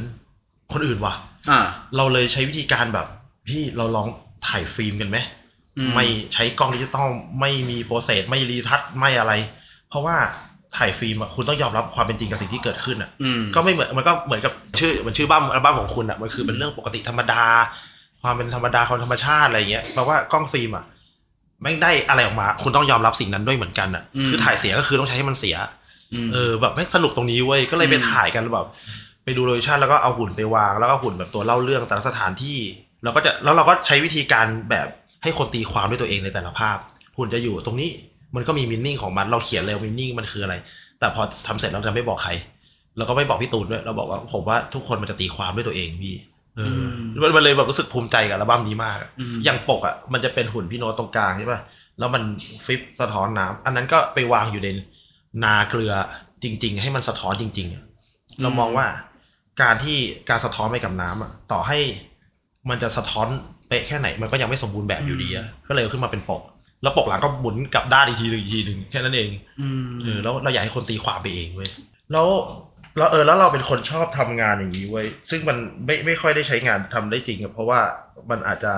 [0.73, 1.15] คนอื่นว่ะ
[1.51, 1.61] อ่า
[1.97, 3.07] เราเลยใช้วิธีการแบบ
[3.49, 4.09] พี่เราลอง
[4.47, 5.19] ถ่ายฟิล์มกันไหม
[5.79, 7.09] อืมไม่ใช้กล้องดิจิตอล
[7.41, 9.33] ไม่มี process ไม่ retouch ไม่อะไร
[9.89, 10.17] เพราะว่า
[10.77, 17.45] ถ่ายฟิล์มอะคุณต้องยอมรับความเป็นจริงกับสิ่งที่เกิดขึ้นอะอืมก็ไม่เหมือนมันก็เหมือนกับชื่อเหมือนชื่อบ้าอัลบั้มของคุณอะมันคือเป็นเรื่องปกติธรรมดา
[18.23, 20.85] ความเป็นธรรมดาความธรรมชาติอะไรเงี้ยแปลว่ากล้องฟิล์มอะ
[21.63, 25.57] ไม่ได้อะไรออกมา คุณต้องยอมรับสิ่งนั้นด้วยเหมือนกันอะอืมคือถ่ายเสียก็คือต้องใช้ให้มันเสียอื
[26.27, 28.67] มเออแบบแม่งสนุกตรงนี้เว้ยก็เลยไปอืมถ่ายกันแบบ
[29.25, 32.59] ไปดู location แล้วก็เอาหุ่นไปวาง แล้วก็หุ่นแบบตัวเล่าเรื่องแต่ละสถานที่
[33.03, 34.87] เราก็จะแล้วเราก็ใช้วิธีการแบบ
[35.23, 36.79] ให้คนตีความด้วยตัวเองในแต่ละภาพ
[37.17, 37.91] หุ่นจะอยู่ตรงนี้
[38.37, 40.55] มันก็มีมินนิ่งของมันเราเขียนเลยมินนิ่งมันคืออะไร
[40.99, 42.33] แต่พอทำเสร็จเราจะไม่บอกใคร
[42.97, 46.15] แล้วก็ไม่บอกพี่ตูนด้วย เราบอกว่าผมว่าทุกคนมันจะตีความด้วยตัวเองพี่
[46.57, 51.61] เอออมันมันเลยแบบรู้สึกภูมิใจกับอัลบั้มนี้มากอะอืมอย่างปกอะมันจะเป็นหุ่นพี่โน้ตตรงกลางใช่ป่ะ
[51.99, 52.23] แล้วมัน
[52.65, 54.69] ฟลิปสะท้อนน้ำอันนั้นก็ไปวางอยู่ใน
[55.45, 55.93] นาเกลือ
[56.43, 57.83] จริง ๆ ให้มันสะท้อนจริงๆอะ
[58.43, 58.87] เรามองว่า
[59.63, 61.79] การที่การสะท้อนไปกับน้ำอะต่อให้
[62.71, 63.29] มันจะสะท้อน
[63.69, 66.43] เป๊ะแค่ไหนมันก็ยังไม่สมบูรณ์แบบอยู่ดีอะก็เลยเอาขึ้นมาเป็นปก
[66.83, 69.29] แล้วปกหลังก็หมุนกลับด้านอีกทีหนึ่งอีกทีหนึ่งแค่นั้นเอง
[69.61, 71.71] อืมเออแล้วเราอยากให้คนตีความไปเองเว้ย
[72.13, 72.29] แล้ว
[72.97, 75.57] แล้วเออแล้วเราเป็นคนชอบทำงานอย่างนี้เว้ยซึ่งมัน
[75.87, 77.81] ไม่ไม่ค่อยได้ใช้งานทำได้จริงอะเพราะว่า
[78.31, 78.73] มันอาจจะ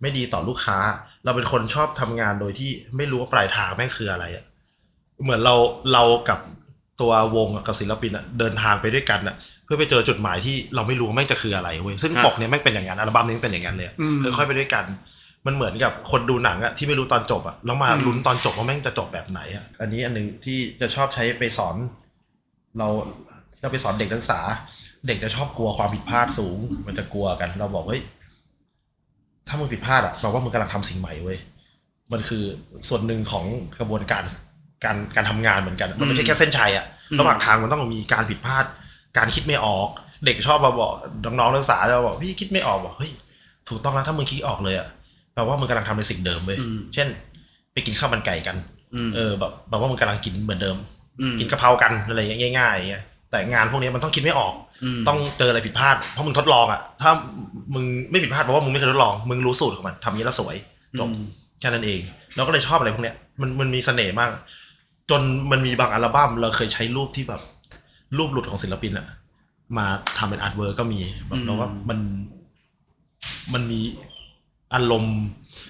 [0.00, 0.78] ไม่ดีต่อลูกค้า
[1.24, 4.44] เราเป็นคนชอบทำงานโดยที่ไม่รู้ว่าปลายทางแม่งคืออะไรอะ
[5.22, 5.54] เหมือนเรา
[5.92, 6.38] เรากับ
[7.00, 9.34] ตัววงอะกับศิลปินอะเดินทางไปด้วยกันอะ
[9.64, 14.84] เพื่อไปเจอจุดหมายที่เราไม่รู้ว่าแม่งจะคืออะไรเว้ยซึ่งครับปกเนี้ยแม่งเป็นอย่างนั้นอัลบั้มนี้แม่งเป็นอย่างนั้นเลยอะอืมค่อยๆไปด้วยกัน
[15.46, 21.76] มันเหมือนกับคนดูหนังอะที่ไม่รู้ตอนจบอะแล้วมาอืมลุ้นตอนจบว่าแม่งจะจบแบบไหนอะอันนี้อันหนึงที่จะชอบใช้ไปสอน
[22.78, 22.88] เรา
[23.62, 24.40] จะไปสอนเด็กนักศึกษา
[25.06, 28.02] เด็กจะชอบกลัวความผิดพลาดสูง มันจะกลัวกัน เราบอกเฮ้ย
[29.48, 31.38] ถ้ามึงผิดพลาดอะแปลว่ามึงกำลังทำสิ่งใหม่เว้ย
[32.12, 32.44] มันคือ
[32.88, 33.44] ส่วนหนึ่งของ
[33.78, 34.22] กระบวนการ
[34.84, 38.64] การการทำงานเหมือนกัน มันไม่ใช่แค่เส้นชัยอะอืมระหว่างทางมันต้องมีการผิดพลาด
[39.16, 39.88] การคิดไม่ออก
[40.24, 40.92] เด็กชอบมาบอก
[41.24, 43.12] น้องๆนักศึกษาจะบอกพี่คิดไม่ออกบอกเฮ้ย
[43.68, 44.88] ถูกต้องแล้วถ้ามึงคิดออกเลยอะ
[45.34, 47.08] แปลว่ามึงกำลังทำในสิ่งเดิมเว้ยอืมเช่น
[47.72, 48.56] ไปกินข้าวมันไก่กัน
[49.08, 50.76] มเออแบบแปลว่ามึงกำลังกินเหมือนเดิม
[51.32, 54.54] มกินกะเพรากันอะไรอย่างเงี้ยง่ายๆอย่างเงี้ยแต่งานพวกนี้มันต้องคิดไม่ออก
[55.00, 57.10] มต้องเจออะไรผิดพลาด เพราะมึงทดลองอะ ถ้า
[57.74, 60.56] มึงไม่ผิดพลาดเพราะว่ามึงไม่เคยทดลอง มึงรู้สูตรของมันทำอย่างนี้แล้วสวย
[60.98, 61.26] จบอืม
[61.60, 62.00] แค่นั้นเอง
[62.36, 64.30] เราก็เลยชอบอะไรพวกเนี้ย มันมันมีเสน่ห์มาก
[65.10, 67.40] จนมันมีบางอัลบั้มเราเคยใช้รูปที่แบบ
[68.18, 69.06] รูปหลุดของศิลปินอะ
[69.78, 69.86] มา
[70.18, 71.98] ทำเป็น artwork ก็มีแบบเราว่ามัน
[73.54, 73.80] มันมี
[74.74, 75.18] อารมณ์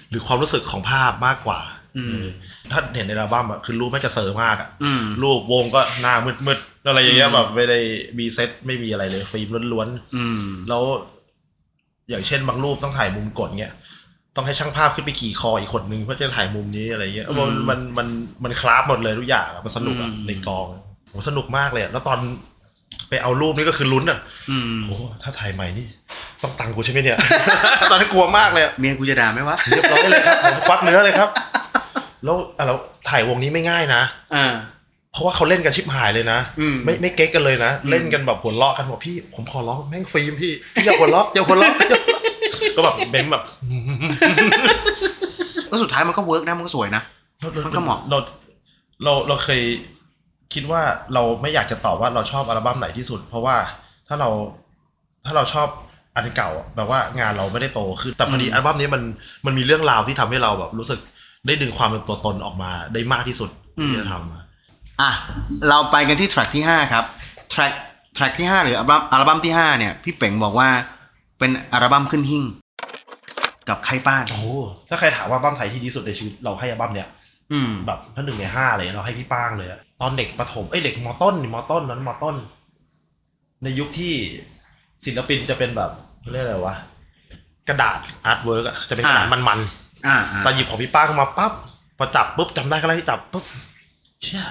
[0.09, 1.61] หรือความรู้สึกของภาพมากกว่า
[1.97, 2.27] อืมเออ
[2.71, 7.79] ถ้าเห็นในอัลบั้มอะคือรูปไม่จะเซอร์มากอะอืมรูปวงก็หน้ามืดๆอะไรอย่างเงี้ยอืมแบบไม่ได้
[8.19, 10.83] มีเซตไม่มีอะไรเลยฟิล์มล้วนอืมๆแล้ว
[12.09, 13.73] อย่างเช่นบางรูปต้องถ่ายมุมกดเงี้ย
[14.35, 18.07] ต้องให้ช่างภาพขึ้นไปขี่คออีกคนนึงเพื่อจะถ่ายมุมนี้อะไรเงี้ยอืมมันมันมัน
[18.43, 20.67] มันคลาฟหมดเลยทุกอย่างอะมันสนุกอะอืมในกอง
[21.09, 22.19] โหสนุกมากเลยอะแล้วตอน
[23.09, 25.87] ไปเอารูปนี่ก็คือลุ้นอะอืมโอ้ถ้าถ่ายใหม่นี่
[26.43, 27.17] ต้องตังค์กูใช่ไหมเนี่ย
[27.91, 31.29] ตอนนั้นกลัวมากเลยอะเมียกูจะด่าไหมวะเรียบร้อยเลยครับผมควักเนื้อเลยครับ
[32.23, 32.75] แล้วอะเรา
[33.09, 34.01] ถ่ายวงนี้ไม่ง่ายนะ
[34.35, 34.45] อ่า
[35.11, 41.73] เพราะว่าเขาเล่นกันชิบหายเลยนะอืมไม่ไม่เก๊กกันเลยนะอืมเล่นกันแบบหัวเราะกันบอกพี่ผมขอร้องแม่งฟิล์มพี่พี่อย่าหัวเราะอย่าหัวเราะ
[42.75, 43.43] ก็แบบเบนแบบ
[45.69, 47.01] ก็สุดท้ายมันก็ work นะมันก็สวยนะ
[47.65, 48.17] มันก็เหมาะเรา
[49.03, 49.61] เราเราเคย
[50.53, 50.81] คิดว่า
[51.13, 53.55] เราไม่อยากจะตอบว่าเราชอบอัลบั้มไหนที่สุด เพราะว่า
[54.07, 54.29] ถ้าเรา
[55.25, 55.67] ถ้าเราชอบ
[56.15, 59.01] อันเก่าอะแบบว่างานเราไม่ได้โตขึ้นแต่พอดีอืมอัลบั้มนี้มัน
[59.45, 60.99] มันมีเรื่องราวที่ทำให้เราแบบรู้สึก
[61.47, 63.49] ได้ดึงความเป็นตัวตนออกมาได้มากที่สุด
[63.81, 64.43] ที่จะทำอะ
[65.01, 65.11] อะ
[65.69, 67.03] เราไปกันที่แทร็กที่5ครับ
[67.51, 67.73] แทร็ก
[68.15, 70.69] แทร็กที่5หรืออัลบั้มอัลบั้มที่5เนี่ยพี่เป๋งบอกว่า
[71.39, 72.43] เป็นอัลบั้มขึ้นหิ่ง
[73.69, 74.45] กับใครป้างโอ้โห
[74.89, 77.07] ถ้าใครถามว่าอัลบั้มไทยที่ดีสุดในชีวิตเราให้อัลบั้มเนี้ย
[77.51, 82.35] อืมแบบถ้าหนึ่งในห้าเลยเราให้พี่ป้างเลยอะ ตอนเด็กประถมเอ้ยเด็กมต้นนี่มต้นนั้นมต้น
[83.63, 84.13] ในยุคที่
[85.05, 85.91] ศิลปินจะเป็นแบบ
[86.31, 86.75] เรียกอะไรวะ
[87.67, 89.59] กระดาษ artwork อะจะเป็นกระดาษอ่ามัมัน
[90.07, 91.51] อ่าๆแต่หยิบของพี่ป้างมาปั๊บ
[91.97, 93.45] พอจับปุ๊บจำได้ก็เลยจับปุ๊บ
[94.21, 94.43] เชี่ย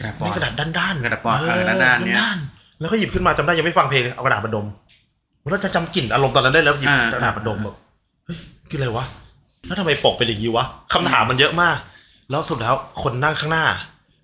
[0.00, 4.66] ระดาษปอนด์กระดาษด้านๆกระดาษปอนด์เออด้านๆเนี่ยด้านๆแล้วก็หยิบขึ้นมาจำได้ยังไม่ฟังเพลงเลยเอากระดาษมาดม
[5.50, 7.76] เราจะจำกลิ่นอารมณ์ตอนนั้นได้แล้วหยิบอ่ากระดาษมาดมแบบ
[8.24, 8.38] เฮ้ย
[8.68, 9.04] คืออะไรวะ
[9.66, 11.76] แล้วทำไมปกเป็นอย่างนี้วะคำถามมันเยอะมาก
[12.30, 13.64] แล้วสุดแล้วคนนั่งข้างหน้า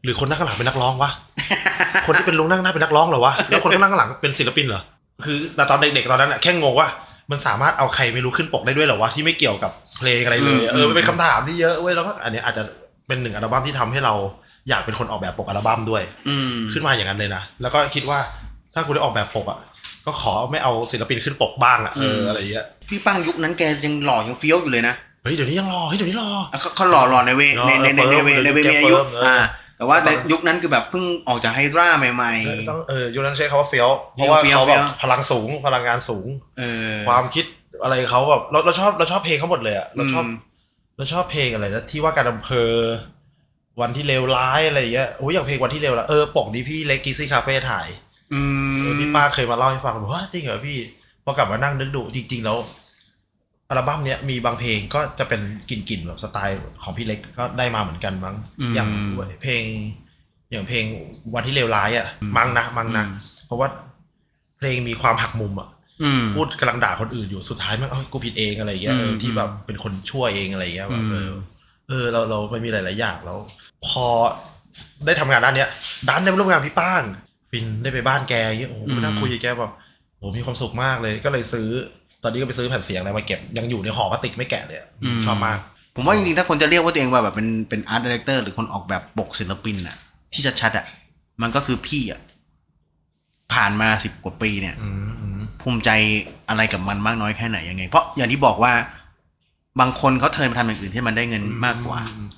[0.05, 1.11] หรือคนนั่งข้างหลังเป็นนักร้องวะ
[2.07, 4.83] คนที่เป็นลุงนั่งหน้าเป็นนักร้องเหรอวะ แล้วคนที่นั่งข้างหลังเป็นศิลปินเหรอ
[5.25, 6.89] คือแต่ตอนเด็กๆตอนนั้นอะแค่งงว่า
[7.31, 12.63] มันสามารถเอาใครไม่รู้ขึ้นปกได้ด้วยเหรอวะที่ไม่เกี่ยวกับเพลงอะไรเลยอะอืมเออมันเป็นคำถามที่เยอะเว้ยแล้วก็อันเนี้ยอาจจะ
[13.07, 14.15] เป็นหนึ่งอัลบั้มที่ทำให้เรา
[14.69, 18.19] อยากเป็นคนออกแบบปกอัลบั้มด้วย อืมขึ้นมาอย่างนั้นเลยนะ แล้วก็คิดว่า
[18.75, 19.59] ถ้าคุณได้ออกแบบปกอะ
[20.07, 29.37] ก็ขอไม่เอาศิลปินขึ้นปกบ้างอะเออมอะไรอย่างเงี้ยพี่ป้างยุคนั้นแกยังหล่อยังเฟี้ยวอยู่เลยนะเฮ้ยเดี๋ยวนี้ยังรอเฮ้ยเดี๋ยวนี้รออะเขาเขาหล่อหล่อในเวในในในในเวในเวแกมีอายุเฟิร์มเอออ่อ่า
[29.77, 36.63] แต่ว่าในยุคนั้นคือแบบเพิ่งออกจากไฮดราใหม่เออต้องเออยุคนั้นใช้คำว่าเฟี้ยวเพราะว่าเฟี้ยวเขาเฟี้แบยวบพลังสูงพลังงานสูงๆเอ
[36.93, 37.45] อความคิด
[37.83, 40.31] อะไรเขาแบบเราเราชอบเราชอบเพลงเขาหมดเลยอะเราชอบอืม
[40.97, 42.71] แล้วชอบเพลงอะไรนะที่ว่าการอำเภอ
[43.81, 47.89] วันที่เลวร้ายอะไรอย่างเงี้ยโอ้ยอย่างเพลงวันที่เลวร้ายเออปกนี้พี่เล็กกิซี่คาเฟ่ถ่าย
[48.33, 48.41] อื
[48.79, 50.79] เออมพี่ป้าเคยมาเล่าให้ฟังบอกว่าจริงเหรอพี่
[51.25, 52.59] พอกลับมานั่งนึกดูจริง ๆ แล้ว
[53.69, 58.37] อัลบั้มเนี้ยมีบางเพลงก็จะเป็นกลิ่นๆแบบสไตล์ของพี่เล็กก็ได้มาเหมือนกันมั้ง
[58.75, 58.89] อย่าง
[59.43, 59.63] เพลง
[60.53, 60.85] อย่างเพลง
[61.35, 63.05] วันที่เลวร้ายอะมั้งนะมั้งนะ
[63.47, 63.69] เพราะว่า
[64.59, 65.69] เพลงมีความหักมุมอะ
[66.03, 71.43] อืมพูดกำลังด่าคนอื่นอยู่สุดท้ายมันเอ้ยกูผิดเองอะไรอย่างเงี้ยเอออืมที่แบบเป็นคนชั่วเองอะไรอย่างเงี้ยแบบเอออืม
[71.89, 73.39] เออเราเรามันมีหลาย ๆ อย่างแล้ว
[73.87, 74.07] พอ
[75.07, 75.69] ได้ทำงานด้านเนี้ย
[76.09, 77.03] ด้านได้มาร่วมงานพี่ป้าง
[77.51, 79.73] ฟินได้ไปบ้านแกอย่างเงี้ยโอ้โหมานั่งคุยกับแกแบบ
[80.19, 81.69] โอ้โหมีความสุขมากเลยก็เลยซื้อ
[82.06, 84.89] ต อนนี้ก็ไปซื้อแผ่นเสียงอะไรมาเก็บยังอยู่ในห่อพลาสติกไม่แกะเลยอะ
[85.27, 85.59] ชอบมาก
[85.97, 89.97] ผมว่าจริงๆถ้าคนจะเรียกว่าตัวเองว่าแบบเป็นเป็น art director หรือคนออกแบบปกศิลปินอะ
[90.33, 90.87] ที่ชัดๆอะ
[91.43, 92.21] มันก็คือพี่อะ
[93.53, 95.91] ผ่านมาสิบกว่าปีเนี่ยอืมอืมภูมิใจ
[96.49, 98.73] อะไรกับมันมากน้อยแค่ไหนยังไง เพราะอย่างที่บอกว่า
[99.81, 102.29] บางคนเขา turn มาทำอย่างอื่นที่มันได้เงินมากกว่าอืม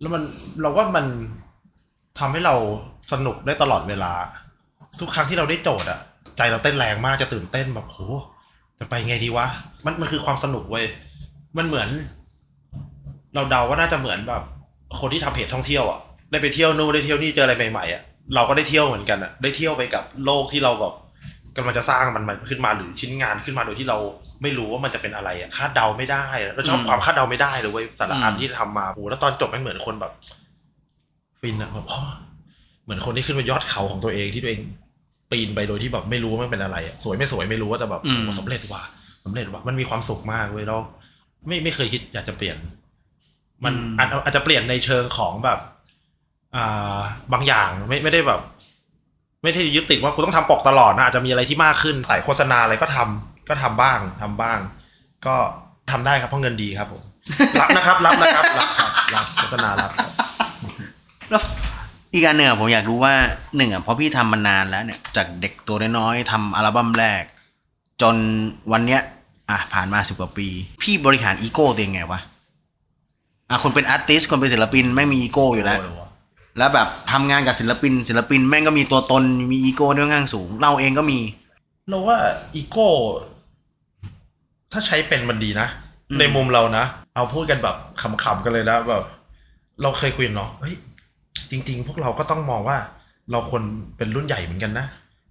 [0.00, 0.22] แล้วมัน
[0.60, 1.06] เราว่ามัน
[2.18, 2.54] ทำให้เรา
[3.12, 4.12] สนุกได้ตลอดเวลา
[5.00, 6.00] ทุกครั้งที่เราได้โจทย์อะ
[6.36, 7.98] ใจเราเต้นแรงมากจะตื่นเต้นแบบโห
[8.78, 9.46] จะไปไงดีวะ
[9.86, 10.86] มันมันคือความสนุกเว้ย
[11.56, 11.88] มันเหมือน
[13.34, 14.42] เราเดาว่าน่าจะเหมือนแบบ
[15.00, 15.98] คนที่ทำเพจท่องเที่ยวอะ
[16.30, 18.02] ได้ไปเที่ยวนู่นได้เที่ยวนี่เจออะไรใหม่ๆอะ
[18.34, 20.94] เราก็ได้เที่ยวเหมือนกันอะได้เที่ยวไปกับโลกที่เราแบบ
[21.56, 23.98] กำลังจะสร้างมันมันขึ้นมาหรือชิ้นงานขึ้นมาโดยที่เรา
[24.42, 30.12] ไม่รู้ว่ามันจะเป็นอะไรอะคาดเดาไม่ได้อะเราชอบอืมความคาดเดาไม่ได้เลยเว้ย แต่ละอันอืมที่ทำมาโอ้โหแล้วตอนจบมันเหมือนคนแบบ
[31.40, 32.00] ฟินอะแบบอ๋อ
[32.84, 34.60] เหมือนคนที่ขึ้นไปยอดเขาของตัวเองที่ตัวเอง
[35.30, 38.82] ปีนไปโดยที่แบบไม่รู้ว่ามันเป็นอะไรอะสวยไม่สวยไม่รู้ว่าแต่แบบอืมโอ้สำเร็จว่ะ
[39.24, 40.76] สำเร็จว่ะมันมีความสุขมากเว้ยเรา
[41.46, 42.56] ไม่ไม่เคยคิดอยากจะเปลี่ยน
[43.64, 45.58] มันอาจอาจจะเปลี่ยนในเชิงของแบบ
[46.56, 46.98] อ่า
[47.32, 48.40] บางอย่างไม่ไม่ได้แบบ
[49.42, 54.58] ไม่ได้ยึดติดว่ากูต้องทำปกตลอดนะอาจจะมีอะไรที่มากขึ้นใส่โฆษณาอะไรก็ทำก็ทำบ้างทำบ้าง
[55.26, 55.36] ก็
[55.90, 57.02] ทำได้ครับเพราะเงินดีครับผม
[57.60, 60.10] รับนะครับ รับนะครับรับครับรับโฆษณารับครับ
[61.30, 61.42] แล้ว
[62.16, 63.14] อีกอันหนึ่งอะผมอยากรู้ว่า
[63.56, 67.22] หนึ่งอะเพราะพี่ทำมานานแล้วเนี่ยจากเด็กตัวน้อยๆทำอัลบั้มแรก
[68.02, 68.16] จน
[68.72, 69.00] วันเนี้ย
[69.50, 70.48] อะผ่านมาสิบกว่าปี
[70.82, 72.20] พี่บริหารอีโก้ตัวเองไงวะ
[73.50, 75.80] อะคนเป็น artist คนเป็นศิลปินมันมีอีโก้อยู่แล้ว
[76.58, 81.18] แล้วแบบทำงานกับศิลปิน ศิลปินแม่งก็มีตัวตนมีอีโก้ค่อนข้างสูง เราเองก็มี
[81.88, 82.18] เราว่า
[82.54, 82.88] อีโก้
[84.72, 85.68] ถ้าใช้เป็นมันดีนะ
[86.10, 89.02] อืมในมุมเรานะ เอาพูดกันแบบขำๆกันเลยนะแบบ
[89.82, 90.74] เราเคยคุยกันเนาะเฮ้ย
[91.50, 92.76] จริง ๆ พวกเราก็ต้องมองว่า
[93.32, 93.62] เราควร
[93.96, 94.86] เป็นรุ่นใหญ่เหมือนกันนะ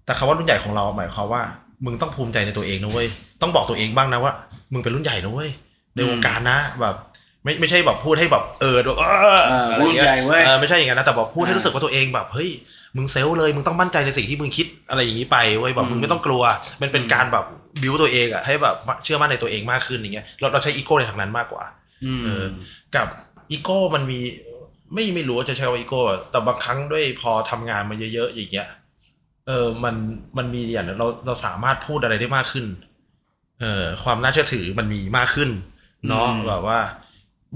[0.05, 1.41] แต่คำว่ารุ่นใหญ่ของเราหมายความว่า
[1.85, 3.07] มึงต้องภูมิใจในตัวเองนะเว้ย
[3.41, 4.33] ต้องบอกตัวเองบ้างนะว่า
[4.73, 5.49] มึงเป็นรุ่นใหญ่นะเว้ย
[5.95, 6.95] ในวงการนะแบบ
[7.43, 9.05] ไม่ไม่ใช่แบบพูดให้แบบเออแบบเอ
[9.39, 12.49] อเอออะไรอย่างรุ่นใหญ่เงี้ยเว้ยเออไม่ใช่อย่างนั้นนะแต่บอกพูดให้อ่ารู้รู้สึกว่าตัวเองแบบเฮ้ย
[12.97, 16.43] มึงเซลล์เลย มึงต้องมั่นใจในสิ่งที่มึงคิดอะไรอย่างนี้ไปเว้ยแบบมึงไม่ต้องกลัว
[16.81, 17.45] มันเป็นการแบบ
[17.81, 21.63] บิวตัวเองอะให้แบบเชื่อมั่นในตัวเองมากขึ้นอย่างเงี้ยเราเราใช้อีโก้ในทางนั้นมากกว่า
[22.19, 22.45] มเออ
[22.95, 23.07] กับ
[23.51, 24.19] อีโก้มันมี
[24.93, 28.67] ไม่ไม่รู้ว่าจะใช้ว่าอีโก้อะแต่บางครั้งด้วยพอทำงานมาเยอะๆอย่างเงี้ย
[29.47, 29.95] เออมัน
[30.37, 32.65] มันมีอย่างเราเราสามารถพูดอะไรได้มากขึ้น
[33.61, 35.49] เออความน่าเชื่อถือมันมีมากขึ้น
[36.09, 36.79] เนาะอืมแบบว่า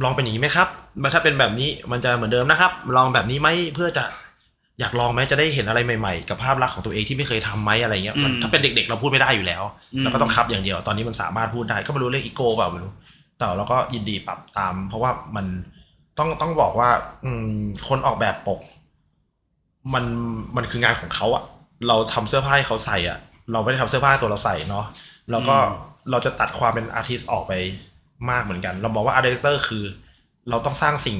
[0.03, 0.67] ลองเป็นอย่างนี้ไหมครับ
[1.13, 4.03] ถ้าเป็นแบบนี้มันจะเหมือนเดิมนะครับ ลองแบบนี้ไหมเพื่อจะ
[4.79, 9.63] อยากลองไหมจะได้เห็นอะไรใหม่ๆ กับภาพลักษณ์ของตัวเองที่ไม่เคยทำไหมอะไรเงี้ยมันถ้าเป็นเด็กๆเราพูดไม่ได้อยู่แล้ว
[10.03, 12.91] เราก็ต้องครับอย่างเดียวตอนนี้มันสามารถพูดได้ก็ไม่รู้เรื่องอีโก้เปล่าไม่รู้
[13.37, 15.45] แต่เราก็ยินดีปรับตาม เพราะว่ามัน
[16.19, 16.89] ต้องต้องบอกว่า
[17.25, 17.45] อืม
[17.87, 18.59] คนออกแบบปก
[19.93, 20.05] มัน
[20.55, 21.43] มันคืองานของเขาอะ
[21.87, 23.19] เราทำเสื้อผ้าให้เขาใส่อะ
[23.51, 24.85] เราไม่ได้ทำเสื้อผ้าให้ตัวเราใส่เนาะ
[25.31, 27.53] แล้วก็อืมเราจะตัดความเป็น artist ออกไป
[28.29, 29.83] มากเหมือนกัน เราบอกว่า illustrator คือ
[30.49, 31.19] เราต้องสร้างสิ่ง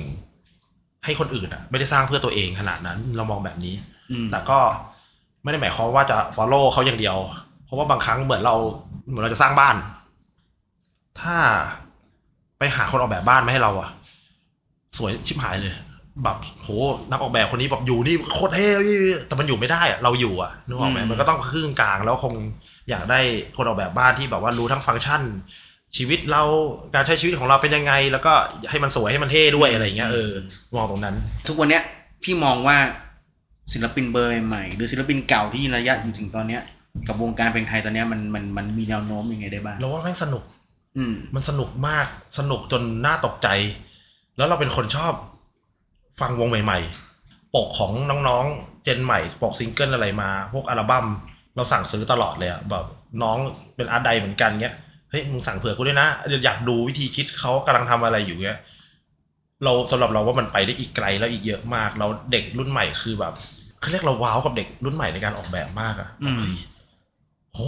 [1.05, 3.75] ให้คนอื่นอะไม่ได้สร้างเพื่อตัวเองขนาดนั้น เรามองแบบนี้
[4.11, 4.59] อืมแต่ก็
[5.43, 7.17] ไม่ได้หมายความว่าจะ follow เขาอย่างเดียว
[7.65, 8.55] เพราะว่าบางครั้งเหมือนเรา
[9.07, 9.75] เหมือนเราจะสร้างบ้าน
[11.21, 11.35] ถ้า
[12.57, 13.89] ไปหาคนออกแบบบ้านมาให้เราอะ
[14.97, 15.73] สวยชิบหายเลย
[16.23, 16.69] แบบโห
[17.11, 18.69] นักออกแบบคนนี้แบบอยู่นี่โคตรเท่
[19.27, 22.33] แต่มันอยู่ไม่ได้อะเราอยู่อะนึกออกไหมอืมมันก็ต้องครึ่งกลางแล้วคง
[22.89, 23.19] อยากได้
[23.57, 25.21] คนออกแบบบ้านที่แบบว่ารู้ทั้งฟังก์ชัน
[25.97, 26.43] ชีวิตเรา
[26.95, 28.33] การใช้ชีวิตของเราเป็นยังไง แล้วก็
[28.69, 30.31] ให้มันสวยให้มันเท่ด้วยอะไรอย่างเงี้ยเออ
[30.75, 31.15] มองตรงนั้น
[31.47, 31.83] ทุกวันเนี้ย
[32.23, 32.77] พี่มองว่า
[33.73, 36.61] ศิลปินเบอร์ใหม่ๆหรือศิลปินเก่าที่ระยะอยู่ถึงตอนเนี้ย
[37.07, 40.43] กับวงการเพลงไทยตอนเนี้ยมันมันมันมีแนวโน้มยังไงได้บ้างเราว่าแม่งสนุก
[40.97, 42.07] อืมมันสนุกมาก
[42.39, 43.47] สนุกจนน่าตกใจ
[44.39, 45.13] แล้วเราเป็นคนชอบ
[46.21, 46.79] ฟังวงใหม่
[47.17, 47.91] ๆ ปกของ
[48.27, 51.05] น้องๆ เจนใหม่ ปกซิงเกิลอะไรมา พวกอัลบั้ม
[51.55, 52.85] เราสั่งซื้อตลอดเลยอะแบบ
[53.23, 53.37] น้อง
[53.75, 54.75] เป็นอาร์ตไดเหมือนกันเงี้ย
[55.09, 56.07] เฮ้ยมึงสั่งเผื่อกูด้วยนะ
[56.45, 58.57] อยากดูวิธีคิดเขากำลังทำอะไรอยู่เงี้ย
[59.63, 63.33] เราสำหรับเราว่ามันไปได้อีกไกลแล้วอีกเยอะมาก เราเด็กรุ่นใหม่คือแบบ
[63.79, 66.45] เขาเรียกเราว้าวกับเด็กรุ่นใหม่ในการออกแบบมากอะอืม
[67.53, 67.59] โห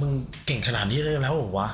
[0.00, 0.10] มึง
[0.46, 1.68] เก่งขนาดนี้เลยแล้ววะ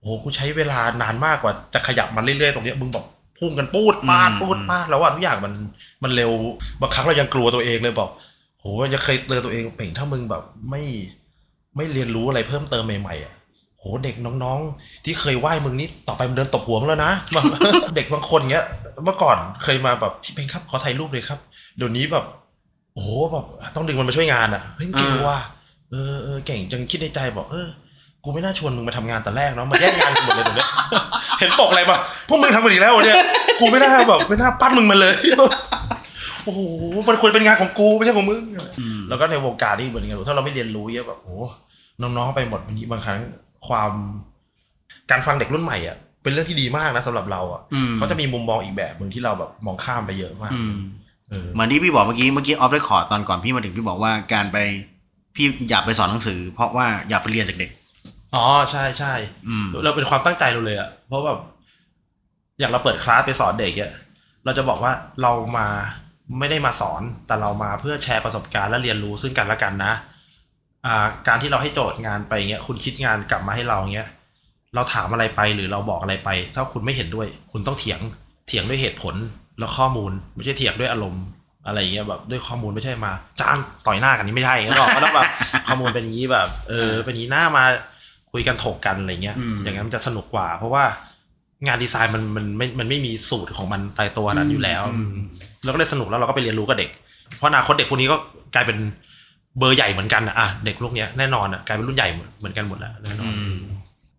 [0.00, 3.06] โอ้กูใช้เวลานานมากกว่าจะขยับมันเรื่อยๆตรงเนี้ยมึงแบบ
[3.40, 5.52] พุ่งกันปูดปาดอืมปูดปาดแล้วว่าทุกอย่างมัน
[6.02, 6.32] มันเร็ว
[6.80, 8.10] บางครั้งเรายังกลัวตัวเองเลยบอก
[8.60, 10.82] โหจะเคยเตือนตัวเองเป่งถ้ามึงแบบไม่
[11.76, 13.34] ไม่เรียนรู้อะไรเพิ่มเติมใหม่ๆอะ
[13.78, 17.44] โหเด็กน้องๆ ที่เคยไหว้มึงนี่ต่อไปมันเดินตบหัวมึงแล้วนะแบบ
[17.96, 18.66] เด็กบางคนเงี้ย
[19.04, 21.38] เมื่อก่อนเคยมาแบบพี่เป่งครับขอถ่ายรูปเลยครับ
[21.76, 22.24] เดี๋ยวนี้แบบ
[22.94, 25.38] โอ้โหแบบต้องดึงมันมาช่วยงานอะเฮ้ยเก่งว่ะ
[25.90, 27.68] เออเออเก่งจังคิดในใจบอกเออ
[28.24, 30.68] กูไม่น่าชวนมึงมาทำงานแต่แรกเนาะมาแย่งงานกูหมดเลยตรงเนี้ย
[31.38, 31.98] เห็นปกอะไรปะ
[32.28, 33.16] พวกมึงทำกันอีกแล้วเนี่ย
[33.60, 35.14] กูไม่น่าแบบไม่น่าปั้นมึงมาเลย
[36.44, 36.60] โอ้โห
[37.08, 38.42] มันควรเป็นงานของกูไม่ใช่ของมึง
[38.80, 41.42] อืมแล้วก็ในวงการนี่เหมือนกันถ้าเราไม่เรียนรู้เยอะแบบโอ้โห
[42.02, 43.18] น้องๆไปหมดบางทีบางครั้ง
[43.68, 43.92] ความ
[45.10, 50.76] การฟังเด็กรุ่นใหม่อะเป็นเรื่องที่ดีมากนะสำหรับเราอะอืมเขาจะมีมุมมองอีกแบบหนึ่งที่เราแบบมองข้ามไปเยอะมากอืม
[51.30, 54.58] เออเหมือนที่พี่บอกเมื่อกี้เมื่อกี้ออฟเรคคอร์ดตอนก่อนพี่มาถึงพี่บอกว่าการไป
[55.36, 57.70] พี่อยากไปสอนหนังสือ เพราะว่าอยากไปเรียนจากเด็ก
[58.34, 59.14] อ๋อใช่ใช่
[59.48, 61.38] อืมเราเป็นความตั้งใจเราเลยอะเพราะแบบ
[62.60, 63.92] อย่างเราเปิดคลาสไปสอนเด็กอะ
[64.44, 64.92] เราจะบอกว่า
[65.22, 65.68] เรามา
[66.38, 69.92] ไม่ได้มาสอน แต่เรามาเพื่อแชร์ประสบการณ์และเรียนรู้ซึ่งกันและกันนะ
[70.86, 74.08] อ่าการที่เราให้โจทย์งานไปเงี้ยคุณคิดงานกลับมาให้เราเงี้ย
[74.74, 78.00] เราถามอะไรไปหรือเราบอกอะไรไป ถ้าคุณไม่เห็นด้วย คุณต้องเถียง
[78.48, 79.14] เถียงด้วยเหตุผล
[79.58, 81.24] แล้วข้อมูล ไม่ใช่เถียงด้วยอารมณ์
[81.66, 85.28] อะไรอย่างเงี้ยแบบด้วยข้อมูลไม่ใช่มาจ้านต่อยหน้ากันนี้ไม่ใช่ก็ต้องก็ต้องแบบ
[85.68, 87.64] ข้อมูลเป็นอย่างนี้แบบ เออเป็นอย่างนี้หน้ามา
[88.32, 90.84] คุยกันถกกันอะไรเงี้ยอืมอย่างนั้นมันจะสนุกกว่า เพราะว่า
[91.66, 95.14] งานดีไซน์มันมันไม่มันไม่มีสูตรของมันตายตัวนั้นอยู่แล้วอืม
[95.64, 96.90] เราก็เลยสนุกแล้วเราก็ไปเรียนรู้กับเด็ก
[97.36, 98.16] เพราะอนาคตเด็กพวกนี้ก็
[98.54, 98.78] กลายเป็น
[99.58, 103.32] เบอร์ใหญ่เหมือนกันอะอะเด็กพวกเนี้ยแน่นอนอะกลายเป็นรุ่นใหญ่เหมือนกันหมดแล้วแน่นอน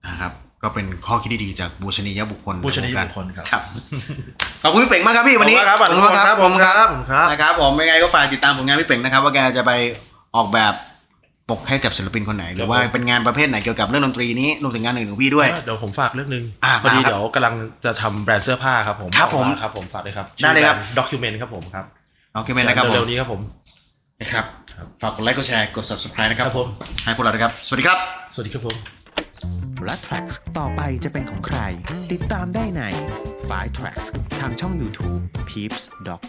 [0.08, 0.32] นะครับ
[0.64, 3.62] ก็เป็นข้อคิดดีๆจากบูชนียบุคคลบูชนียใวงการบุคคลครับครับ
[4.64, 9.72] ขอบคุณพี่เป่งมากครับพี่วันนี้ขอบคุณครับขอบคุณครับขอบคุณครับนะครับผมยังไงก็ฝากติดตามผลงานพี่เป่งนะครับ ว่าแกจะไป
[10.36, 10.74] ออกแบบ
[11.52, 21.86] ปกให้กับศิลปินคนไหน หรือว่าเป็นงานประเภทไหนเกี่ยวกับเรื่องดนตรีนี้รวมถึงงานอื่นของพี่ด้วย เดี๋ยวผมฝากเรื่องหนึงอะพอดีมาครับเดี๋ยวกำลังจะทำแบรนด์เสื้อผ้าครับผมครับผมออกาครับผมฝากเลยครับได้เลยครับด็อกิวเมนต์ครับผมครับ
[22.34, 23.42] โอเคไหมนะครับผมเร็วๆนี้ครับผม
[24.22, 26.68] นะครับครับฝากกดไลค์กดแชร์กด subscribe นะครับครับผม
[27.04, 27.98] ให้พวกเราด้วยครับ สวัสดีครับ
[28.34, 28.76] สวัสดีครับผม
[29.86, 31.60] และ Tracks ต่อไปจะเป็นของใคร
[32.12, 32.82] ติดตามได้ใน
[33.50, 34.06] f i Tracks
[34.40, 36.24] ทางช่อง YouTube Peeps Doc